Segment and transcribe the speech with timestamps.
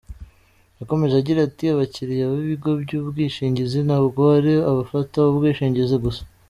[0.79, 6.21] Yakomeje agira ati “Abakiliya b’ibigo by’ubwishingizi ntabwo ari abafata ubwishingizi gusa.